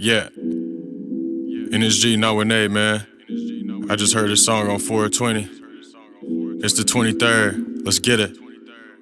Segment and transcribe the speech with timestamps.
[0.00, 0.28] Yeah.
[1.70, 3.06] NSG, not with Nate, man.
[3.90, 5.48] I just heard this song on 420.
[6.62, 7.84] It's the 23rd.
[7.84, 8.36] Let's get it.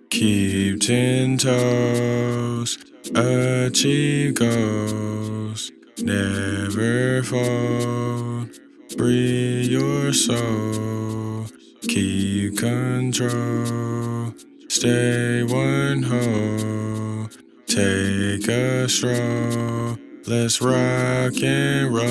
[0.08, 2.78] Keep ten toes,
[3.14, 8.46] achieve goals, never fall.
[8.96, 11.46] Free your soul,
[11.82, 14.32] keep control,
[14.68, 17.28] stay one hole,
[17.66, 19.98] take a stroll.
[20.28, 22.02] Let's rock and roll.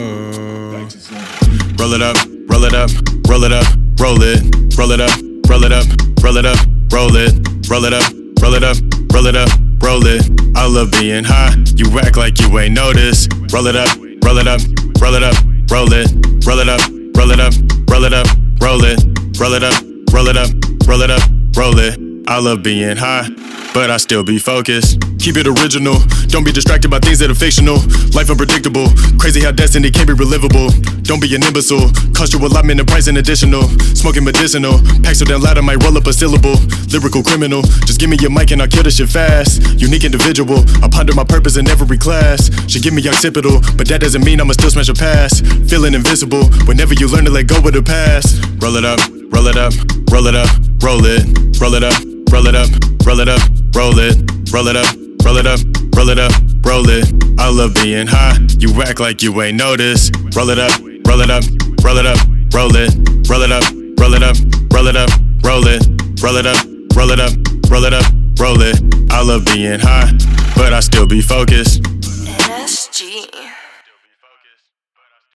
[1.76, 2.16] Roll it up,
[2.48, 2.90] roll it up,
[3.28, 3.68] roll it up,
[4.00, 5.12] roll it, roll it up,
[5.50, 5.86] roll it up,
[6.24, 6.58] roll it up,
[6.94, 8.78] roll it, roll it up, roll it up,
[9.12, 9.50] roll it up,
[9.84, 10.56] roll it.
[10.56, 11.56] I love being high.
[11.76, 13.34] You act like you ain't noticed.
[13.52, 13.90] Roll it up,
[14.24, 14.62] roll it up,
[15.02, 15.36] roll it up,
[15.70, 16.08] roll it,
[16.48, 16.80] roll it up,
[17.18, 17.54] roll it up,
[17.92, 18.28] roll it up,
[18.62, 19.04] roll it,
[19.38, 20.50] roll it up, roll it up,
[20.88, 21.22] roll it up,
[21.58, 22.00] roll it.
[22.30, 23.28] I love being high
[23.76, 25.04] but I still be focused.
[25.20, 26.00] Keep it original,
[26.32, 27.76] don't be distracted by things that are fictional.
[28.16, 28.88] Life unpredictable,
[29.20, 30.72] crazy how destiny can't be relivable.
[31.04, 33.68] Don't be an imbecile, cost you a lot, price and additional.
[33.92, 36.56] Smoking medicinal, pack so damn loud I might roll up a syllable.
[36.88, 39.60] Lyrical criminal, just give me your mic and I'll kill this shit fast.
[39.76, 42.48] Unique individual, I ponder my purpose in every class.
[42.72, 45.44] Should give me occipital, but that doesn't mean I'ma still smash a pass.
[45.68, 48.40] Feeling invisible, whenever you learn to let go of the past.
[48.64, 49.04] Roll it up,
[49.36, 49.76] roll it up,
[50.16, 50.48] roll it up,
[50.80, 51.28] roll it,
[51.60, 52.00] roll it up,
[52.32, 52.72] roll it up,
[53.04, 54.16] roll it up roll it,
[54.52, 54.88] roll it up,
[55.24, 55.60] roll it up,
[55.96, 56.32] roll it up,
[56.66, 57.06] roll it.
[57.38, 58.38] I love being high.
[58.58, 60.16] You act like you ain't noticed.
[60.36, 60.72] Roll it up,
[61.06, 61.44] roll it up,
[61.84, 62.18] roll it up,
[62.54, 62.96] roll it,
[63.30, 63.64] roll it up,
[64.00, 64.38] roll it up,
[64.74, 65.10] roll it up,
[65.44, 65.84] roll it,
[66.24, 66.66] roll it up,
[66.96, 67.34] roll it up,
[67.70, 69.12] roll it up, roll it.
[69.12, 70.12] I love being high,
[70.56, 71.82] but I still be focused.